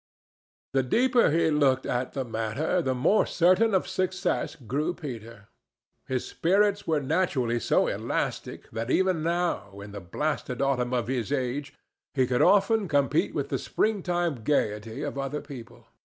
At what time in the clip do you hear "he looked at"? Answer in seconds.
1.29-2.13